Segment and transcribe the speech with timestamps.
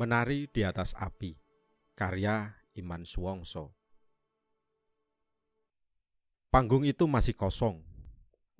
[0.00, 1.36] Menari di atas api,
[1.92, 3.76] karya Iman Suwongso.
[6.48, 7.84] Panggung itu masih kosong,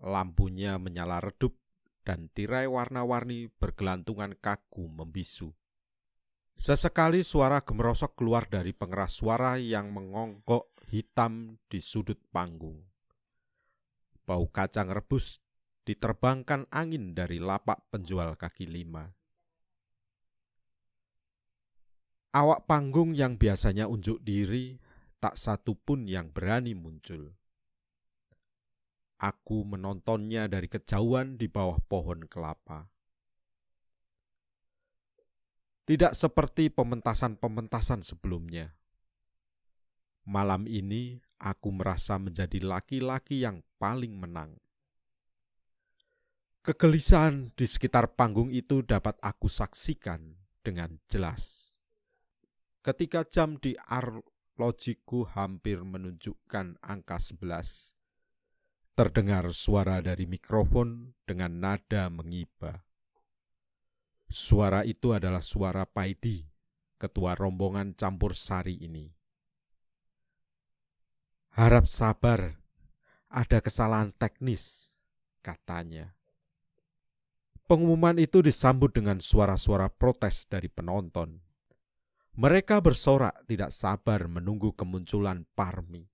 [0.04, 1.57] lampunya menyala redup,
[2.04, 5.57] dan tirai warna-warni bergelantungan kaku membisu.
[6.61, 12.85] Sesekali suara gemerosok keluar dari pengeras suara yang mengonggok hitam di sudut panggung.
[14.29, 15.41] Bau kacang rebus
[15.88, 19.16] diterbangkan angin dari lapak penjual kaki lima.
[22.30, 24.79] Awak panggung yang biasanya unjuk diri,
[25.18, 27.34] tak satu pun yang berani muncul.
[29.18, 32.86] Aku menontonnya dari kejauhan di bawah pohon kelapa.
[35.90, 38.78] Tidak seperti pementasan-pementasan sebelumnya.
[40.22, 44.55] Malam ini aku merasa menjadi laki-laki yang paling menang.
[46.62, 51.69] Kegelisahan di sekitar panggung itu dapat aku saksikan dengan jelas
[52.81, 57.92] Ketika jam di arlojiku hampir menunjukkan angka 11,
[58.97, 62.81] terdengar suara dari mikrofon dengan nada mengiba.
[64.33, 66.41] Suara itu adalah suara Paidi,
[66.97, 69.12] ketua rombongan campur sari ini.
[71.61, 72.64] Harap sabar,
[73.28, 74.89] ada kesalahan teknis,
[75.45, 76.17] katanya.
[77.69, 81.49] Pengumuman itu disambut dengan suara-suara protes dari penonton.
[82.39, 86.06] Mereka bersorak tidak sabar menunggu kemunculan Parmi.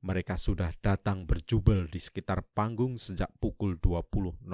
[0.00, 4.46] Mereka sudah datang berjubel di sekitar panggung sejak pukul 20.00.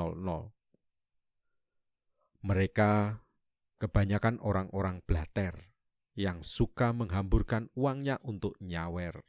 [2.46, 3.20] Mereka
[3.76, 5.70] kebanyakan orang-orang blater
[6.16, 9.20] yang suka menghamburkan uangnya untuk nyawer.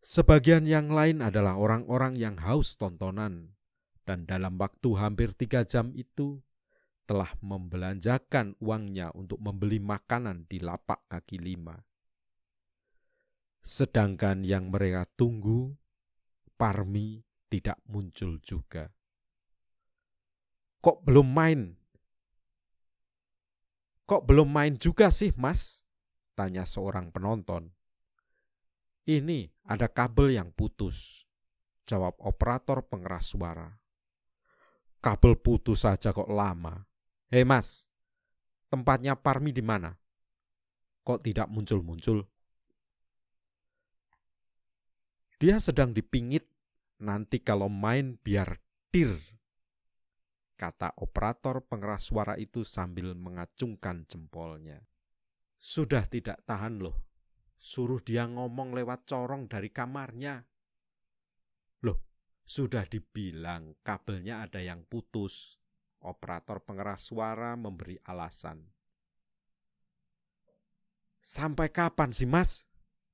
[0.00, 3.52] Sebagian yang lain adalah orang-orang yang haus tontonan,
[4.08, 6.40] dan dalam waktu hampir tiga jam itu
[7.10, 11.74] telah membelanjakan uangnya untuk membeli makanan di lapak kaki lima.
[13.66, 15.74] Sedangkan yang mereka tunggu,
[16.54, 17.18] Parmi
[17.50, 18.94] tidak muncul juga.
[20.78, 21.74] Kok belum main?
[24.06, 25.82] Kok belum main juga sih, Mas?
[26.38, 27.74] Tanya seorang penonton.
[29.02, 31.26] Ini ada kabel yang putus,
[31.90, 33.66] jawab operator pengeras suara.
[35.02, 36.89] Kabel putus saja kok lama.
[37.30, 37.86] Hei mas,
[38.74, 39.94] tempatnya Parmi di mana?
[41.06, 42.26] Kok tidak muncul-muncul?
[45.38, 46.50] Dia sedang dipingit,
[46.98, 48.58] nanti kalau main biar
[48.90, 49.14] tir.
[50.58, 54.82] Kata operator pengeras suara itu sambil mengacungkan jempolnya.
[55.54, 56.98] Sudah tidak tahan loh,
[57.62, 60.50] suruh dia ngomong lewat corong dari kamarnya.
[61.86, 62.02] Loh,
[62.42, 65.59] sudah dibilang kabelnya ada yang putus.
[66.00, 68.64] Operator pengeras suara memberi alasan.
[71.20, 72.64] Sampai kapan sih mas?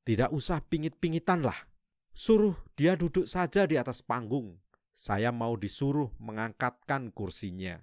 [0.07, 1.67] Tidak usah pingit-pingitan lah.
[2.15, 4.63] Suruh dia duduk saja di atas panggung.
[4.95, 7.83] Saya mau disuruh mengangkatkan kursinya.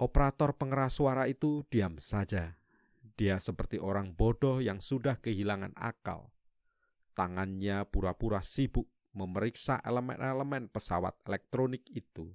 [0.00, 2.56] Operator pengeras suara itu diam saja.
[3.14, 6.32] Dia seperti orang bodoh yang sudah kehilangan akal.
[7.12, 12.32] Tangannya pura-pura sibuk memeriksa elemen-elemen pesawat elektronik itu.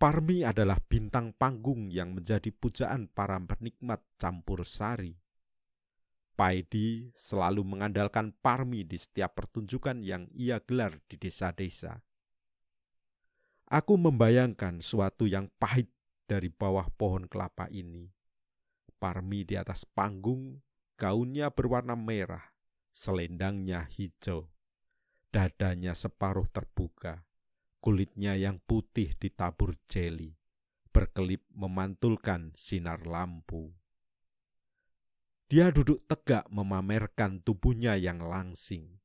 [0.00, 5.12] Parmi adalah bintang panggung yang menjadi pujaan para penikmat campur sari.
[6.32, 12.00] Paidi selalu mengandalkan Parmi di setiap pertunjukan yang ia gelar di desa-desa.
[13.68, 15.92] Aku membayangkan suatu yang pahit
[16.24, 18.08] dari bawah pohon kelapa ini.
[18.96, 20.64] Parmi di atas panggung,
[20.96, 22.56] gaunnya berwarna merah,
[22.88, 24.48] selendangnya hijau,
[25.28, 27.28] dadanya separuh terbuka
[27.80, 30.36] kulitnya yang putih ditabur jeli,
[30.92, 33.72] berkelip memantulkan sinar lampu.
[35.50, 39.02] Dia duduk tegak memamerkan tubuhnya yang langsing.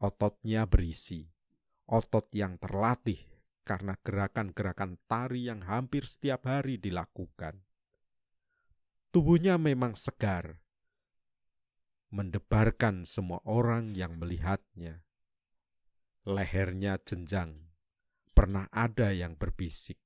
[0.00, 1.28] Ototnya berisi,
[1.84, 3.20] otot yang terlatih
[3.64, 7.60] karena gerakan-gerakan tari yang hampir setiap hari dilakukan.
[9.12, 10.64] Tubuhnya memang segar,
[12.14, 15.02] mendebarkan semua orang yang melihatnya.
[16.24, 17.73] Lehernya jenjang,
[18.44, 19.96] pernah ada yang berbisik.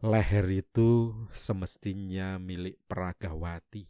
[0.00, 3.84] Leher itu semestinya milik Peragawati.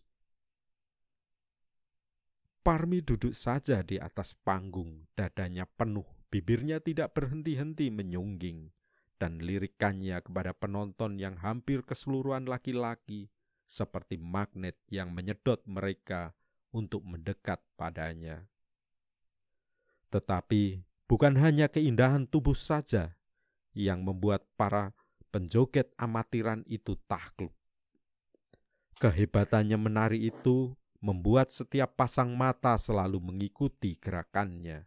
[2.59, 8.75] Parmi duduk saja di atas panggung, dadanya penuh, bibirnya tidak berhenti-henti menyungging,
[9.23, 13.31] dan lirikannya kepada penonton yang hampir keseluruhan laki-laki
[13.71, 16.35] seperti magnet yang menyedot mereka
[16.75, 18.43] untuk mendekat padanya.
[20.11, 23.17] Tetapi Bukan hanya keindahan tubuh saja
[23.73, 24.93] yang membuat para
[25.33, 27.57] penjoget amatiran itu takluk.
[29.01, 34.85] Kehebatannya menari itu membuat setiap pasang mata selalu mengikuti gerakannya.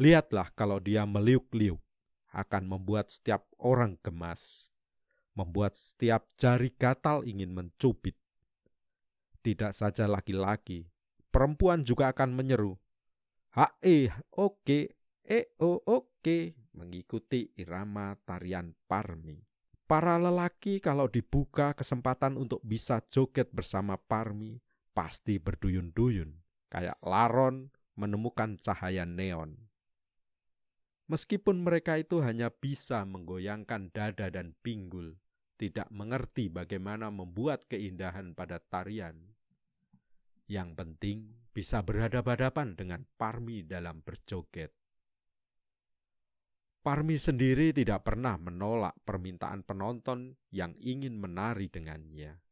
[0.00, 1.78] Lihatlah kalau dia meliuk-liuk,
[2.32, 4.72] akan membuat setiap orang gemas,
[5.36, 8.16] membuat setiap jari gatal ingin mencubit.
[9.44, 10.88] Tidak saja laki-laki,
[11.28, 12.80] perempuan juga akan menyeru,
[13.50, 14.80] Hae, oke,
[15.58, 16.38] o oke,
[16.78, 19.42] mengikuti irama tarian Parmi.
[19.90, 24.62] Para lelaki kalau dibuka kesempatan untuk bisa joget bersama Parmi,
[24.94, 26.30] pasti berduyun-duyun,
[26.70, 29.58] kayak laron menemukan cahaya neon.
[31.10, 35.18] Meskipun mereka itu hanya bisa menggoyangkan dada dan pinggul,
[35.58, 39.34] tidak mengerti bagaimana membuat keindahan pada tarian.
[40.50, 41.18] Yang penting
[41.54, 44.74] bisa berhadapan-hadapan dengan Parmi dalam berjoget.
[46.82, 52.42] Parmi sendiri tidak pernah menolak permintaan penonton yang ingin menari dengannya.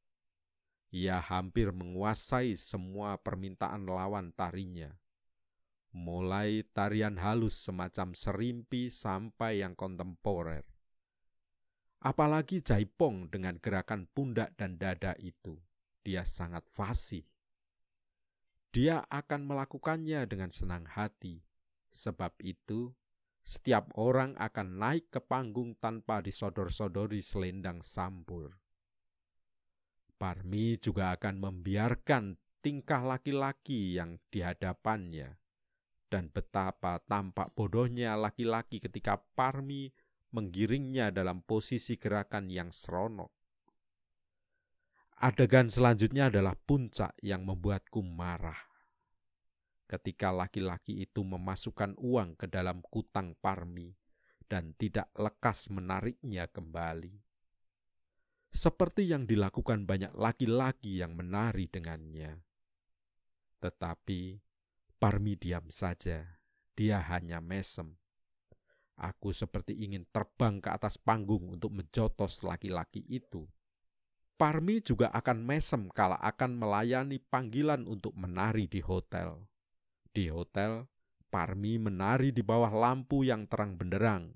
[0.95, 4.95] Ia hampir menguasai semua permintaan lawan tarinya
[5.99, 10.65] mulai tarian halus semacam serimpi sampai yang kontemporer.
[11.99, 15.59] Apalagi jaipong dengan gerakan pundak dan dada itu,
[16.07, 17.27] dia sangat fasih.
[18.69, 21.41] Dia akan melakukannya dengan senang hati,
[21.89, 22.93] sebab itu
[23.41, 28.61] setiap orang akan naik ke panggung tanpa disodor-sodori selendang sampur.
[30.21, 35.39] Parmi juga akan membiarkan tingkah laki-laki yang di hadapannya
[36.09, 39.93] dan betapa tampak bodohnya laki-laki ketika Parmi
[40.33, 43.33] menggiringnya dalam posisi gerakan yang seronok.
[45.19, 48.71] Adegan selanjutnya adalah puncak yang membuatku marah.
[49.91, 53.91] Ketika laki-laki itu memasukkan uang ke dalam kutang Parmi
[54.47, 57.19] dan tidak lekas menariknya kembali.
[58.55, 62.39] Seperti yang dilakukan banyak laki-laki yang menari dengannya.
[63.59, 64.39] Tetapi
[65.03, 66.39] Parmi diam saja,
[66.79, 67.99] dia hanya mesem.
[68.95, 73.51] Aku seperti ingin terbang ke atas panggung untuk menjotos laki-laki itu.
[74.39, 79.51] Parmi juga akan mesem kalau akan melayani panggilan untuk menari di hotel.
[80.15, 80.87] Di hotel,
[81.29, 84.33] Parmi menari di bawah lampu yang terang benderang.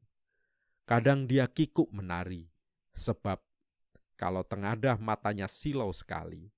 [0.84, 2.50] Kadang dia kikuk menari,
[2.92, 3.40] sebab
[4.18, 6.52] kalau tengadah matanya silau sekali.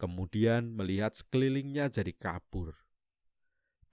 [0.00, 2.76] Kemudian melihat sekelilingnya jadi kabur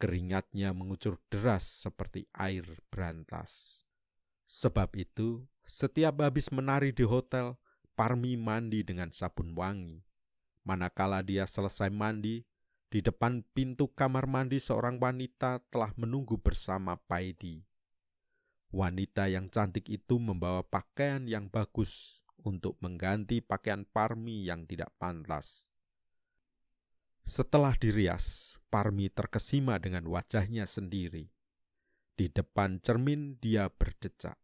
[0.04, 3.83] Keringatnya mengucur deras seperti air berantas.
[4.44, 7.56] Sebab itu, setiap habis menari di hotel,
[7.94, 10.01] Parmi mandi dengan sabun wangi.
[10.66, 12.42] Manakala dia selesai mandi,
[12.94, 17.66] di depan pintu kamar mandi seorang wanita telah menunggu bersama Paidi.
[18.74, 25.69] Wanita yang cantik itu membawa pakaian yang bagus untuk mengganti pakaian Parmi yang tidak pantas.
[27.24, 31.31] Setelah dirias, Parmi terkesima dengan wajahnya sendiri.
[32.13, 34.43] Di depan cermin dia berdecak.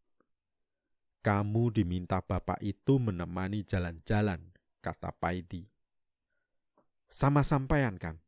[1.20, 4.40] Kamu diminta bapak itu menemani jalan-jalan,
[4.80, 5.68] kata Paidi.
[7.12, 8.22] Sama sampean kan?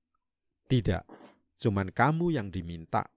[0.68, 1.08] Tidak,
[1.56, 3.08] cuman kamu yang diminta,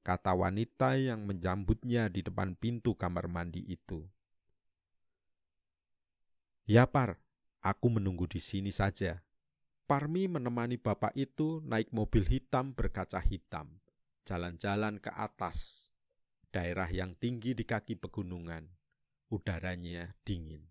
[0.00, 4.08] kata wanita yang menjambutnya di depan pintu kamar mandi itu.
[6.64, 7.20] Ya par,
[7.60, 9.20] aku menunggu di sini saja,
[9.88, 13.80] Parmi menemani bapak itu naik mobil hitam berkaca hitam,
[14.28, 15.88] jalan-jalan ke atas,
[16.52, 18.68] daerah yang tinggi di kaki pegunungan,
[19.28, 20.64] udaranya dingin.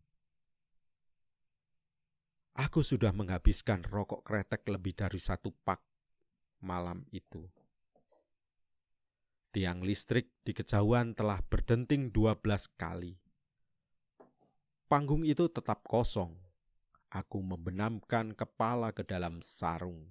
[2.58, 5.78] Aku sudah menghabiskan rokok kretek lebih dari satu pak
[6.66, 7.46] malam itu.
[9.54, 13.18] Tiang listrik di kejauhan telah berdenting dua belas kali.
[14.90, 16.34] Panggung itu tetap kosong,
[17.14, 20.10] aku membenamkan kepala ke dalam sarung.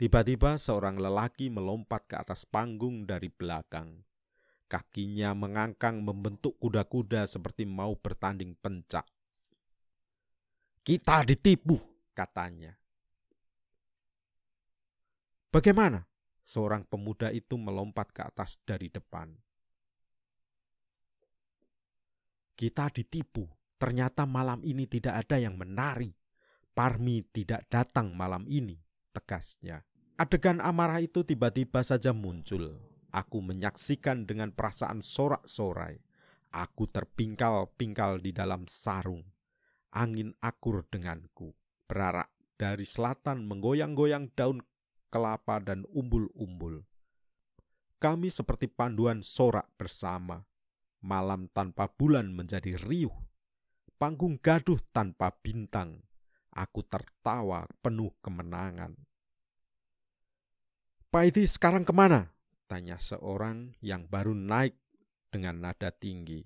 [0.00, 4.02] Tiba-tiba seorang lelaki melompat ke atas panggung dari belakang.
[4.72, 9.04] Kakinya mengangkang membentuk kuda-kuda seperti mau bertanding pencak.
[10.80, 11.76] Kita ditipu,
[12.16, 12.72] katanya.
[15.52, 16.00] Bagaimana?
[16.48, 19.28] Seorang pemuda itu melompat ke atas dari depan.
[22.56, 23.44] Kita ditipu,
[23.82, 26.14] Ternyata malam ini tidak ada yang menari.
[26.70, 28.78] Parmi tidak datang malam ini,
[29.10, 29.82] tegasnya.
[30.14, 32.78] Adegan amarah itu tiba-tiba saja muncul.
[33.12, 36.00] Aku menyaksikan dengan perasaan sorak-sorai.
[36.52, 39.24] Aku terpingkal-pingkal di dalam sarung.
[39.92, 41.52] Angin akur denganku.
[41.84, 44.64] Berarak dari selatan menggoyang-goyang daun
[45.12, 46.88] kelapa dan umbul-umbul.
[48.00, 50.40] Kami seperti panduan sorak bersama
[51.02, 53.10] Malam tanpa bulan menjadi riuh.
[53.98, 55.98] Panggung gaduh tanpa bintang.
[56.54, 58.94] Aku tertawa penuh kemenangan.
[61.10, 62.30] Pak Edi sekarang ke mana?
[62.66, 64.78] Tanya seorang yang baru naik
[65.32, 66.44] dengan nada tinggi.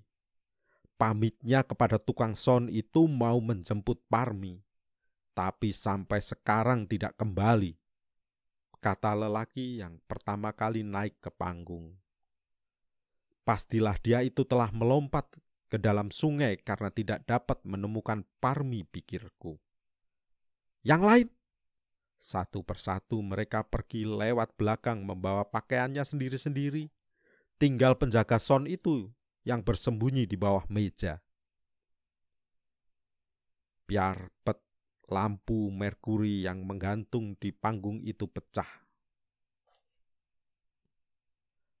[0.97, 4.57] Pamitnya kepada tukang son itu mau menjemput Parmi,
[5.37, 7.77] tapi sampai sekarang tidak kembali.
[8.81, 11.93] Kata lelaki yang pertama kali naik ke panggung.
[13.45, 15.29] Pastilah dia itu telah melompat
[15.69, 19.59] ke dalam sungai karena tidak dapat menemukan Parmi pikirku.
[20.81, 21.27] Yang lain,
[22.17, 26.89] satu persatu mereka pergi lewat belakang membawa pakaiannya sendiri-sendiri.
[27.57, 29.09] Tinggal penjaga son itu
[29.45, 31.21] yang bersembunyi di bawah meja.
[33.87, 34.59] Biar pet
[35.07, 38.67] lampu merkuri yang menggantung di panggung itu pecah.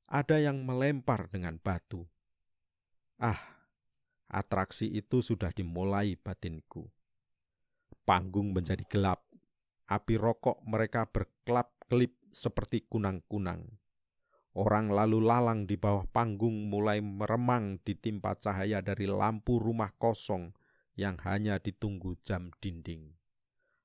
[0.07, 2.07] Ada yang melempar dengan batu.
[3.19, 3.67] Ah,
[4.31, 6.87] atraksi itu sudah dimulai batinku.
[8.07, 9.26] Panggung menjadi gelap.
[9.87, 13.79] Api rokok mereka berkelap-kelip seperti kunang-kunang.
[14.57, 20.51] Orang lalu lalang di bawah panggung mulai meremang ditimpa cahaya dari lampu rumah kosong
[20.97, 23.13] yang hanya ditunggu jam dinding.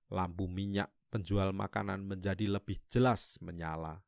[0.08, 4.00] Lampu minyak penjual makanan menjadi lebih jelas menyala.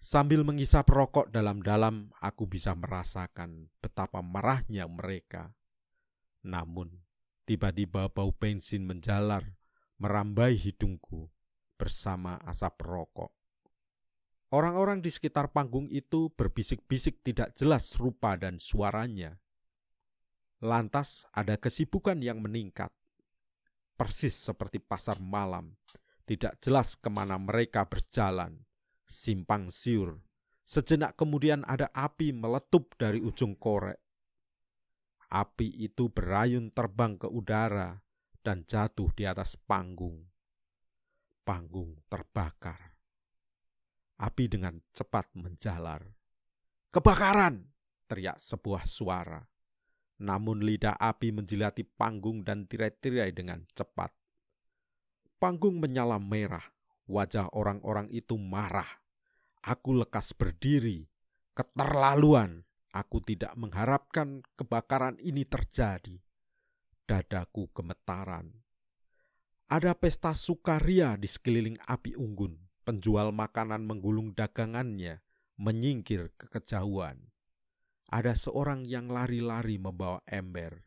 [0.00, 5.52] Sambil mengisap rokok dalam-dalam, aku bisa merasakan betapa marahnya mereka.
[6.40, 7.04] Namun,
[7.44, 9.59] tiba-tiba bau bensin menjalar,
[10.00, 11.28] merambai hidungku
[11.76, 13.32] bersama asap rokok.
[14.50, 19.38] Orang-orang di sekitar panggung itu berbisik-bisik tidak jelas rupa dan suaranya.
[20.64, 22.90] Lantas ada kesibukan yang meningkat.
[23.94, 25.76] Persis seperti pasar malam,
[26.24, 28.64] tidak jelas ke mana mereka berjalan,
[29.04, 30.24] simpang siur.
[30.64, 34.00] Sejenak kemudian ada api meletup dari ujung korek.
[35.30, 38.00] Api itu berayun terbang ke udara
[38.40, 40.26] dan jatuh di atas panggung.
[41.44, 42.90] Panggung terbakar
[44.20, 46.04] Api dengan cepat menjalar.
[46.92, 47.72] Kebakaran!
[48.04, 49.40] teriak sebuah suara.
[50.20, 54.12] Namun lidah api menjilati panggung dan tirai-tirai dengan cepat.
[55.40, 56.68] Panggung menyala merah,
[57.08, 59.00] wajah orang-orang itu marah.
[59.64, 61.08] Aku lekas berdiri,
[61.56, 62.68] keterlaluan.
[62.92, 66.20] Aku tidak mengharapkan kebakaran ini terjadi.
[67.10, 68.54] Dadaku gemetaran.
[69.66, 72.54] Ada pesta sukaria di sekeliling api unggun
[72.86, 75.18] penjual makanan menggulung dagangannya
[75.58, 77.18] menyingkir ke kejauhan.
[78.14, 80.86] Ada seorang yang lari-lari membawa ember.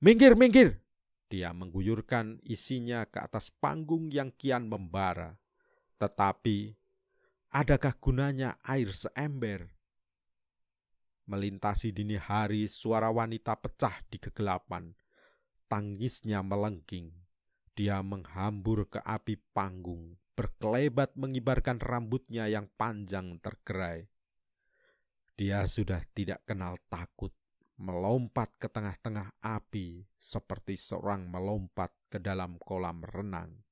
[0.00, 0.80] Minggir, minggir!
[1.28, 5.36] Dia mengguyurkan isinya ke atas panggung yang kian membara.
[6.00, 6.72] Tetapi,
[7.52, 9.68] adakah gunanya air seember?
[11.28, 14.96] Melintasi dini hari, suara wanita pecah di kegelapan.
[15.72, 17.16] Tangisnya melengking.
[17.72, 24.08] Dia menghambur ke api panggung berkelebat mengibarkan rambutnya yang panjang tergerai.
[25.32, 27.32] Dia sudah tidak kenal takut,
[27.80, 33.64] melompat ke tengah-tengah api seperti seorang melompat ke dalam kolam renang.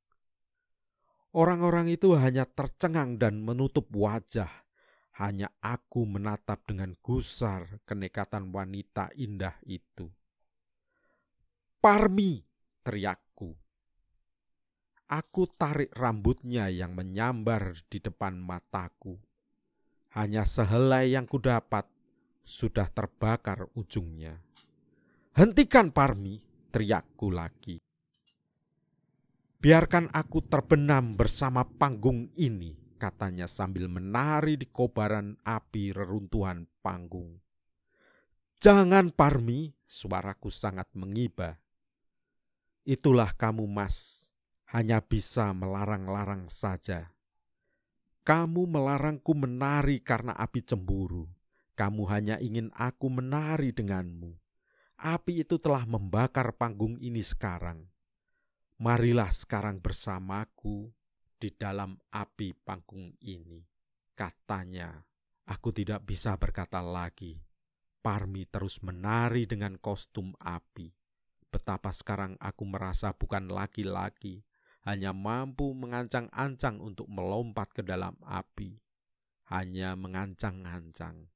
[1.37, 4.50] Orang-orang itu hanya tercengang dan menutup wajah.
[5.21, 10.09] Hanya aku menatap dengan gusar kenekatan wanita indah itu.
[11.80, 12.37] Parmi,
[12.84, 13.56] teriakku.
[15.08, 19.16] Aku tarik rambutnya yang menyambar di depan mataku.
[20.12, 21.88] Hanya sehelai yang kudapat
[22.44, 24.37] sudah terbakar ujungnya.
[25.32, 27.80] Hentikan Parmi, teriakku lagi.
[29.56, 37.40] Biarkan aku terbenam bersama panggung ini, katanya sambil menari di kobaran api reruntuhan panggung.
[38.60, 41.69] Jangan Parmi, suaraku sangat mengibah.
[42.88, 44.28] Itulah kamu mas,
[44.72, 47.12] hanya bisa melarang-larang saja.
[48.25, 51.28] Kamu melarangku menari karena api cemburu.
[51.76, 54.37] Kamu hanya ingin aku menari denganmu.
[55.00, 57.88] Api itu telah membakar panggung ini sekarang.
[58.80, 60.92] Marilah sekarang bersamaku
[61.40, 63.64] di dalam api panggung ini.
[64.12, 64.92] Katanya,
[65.49, 67.40] aku tidak bisa berkata lagi.
[68.00, 70.92] Parmi terus menari dengan kostum api.
[71.50, 74.47] Betapa sekarang aku merasa bukan laki-laki,
[74.87, 78.78] hanya mampu mengancang-ancang untuk melompat ke dalam api,
[79.50, 81.26] hanya mengancang-ancang.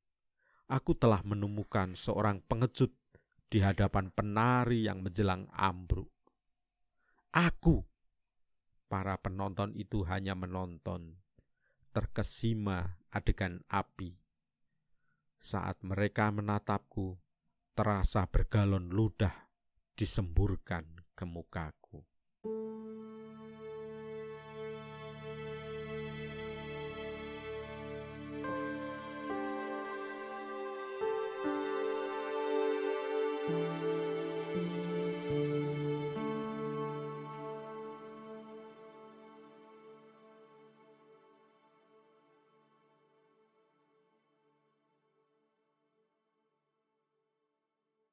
[0.70, 2.94] Aku telah menemukan seorang pengecut
[3.50, 6.08] di hadapan penari yang menjelang ambruk.
[7.34, 7.82] Aku,
[8.86, 11.18] para penonton itu hanya menonton,
[11.90, 14.14] terkesima adegan api.
[15.44, 17.20] saat mereka menatapku,
[17.76, 19.43] terasa bergalon ludah
[19.94, 20.84] disemburkan
[21.14, 21.83] ke mukaku.